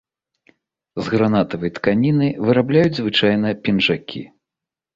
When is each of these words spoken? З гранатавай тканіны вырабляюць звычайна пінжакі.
З 0.99 1.05
гранатавай 1.15 1.71
тканіны 1.77 2.31
вырабляюць 2.49 2.97
звычайна 3.03 3.55
пінжакі. 3.63 4.21